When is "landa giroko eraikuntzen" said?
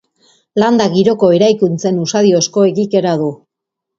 0.61-2.01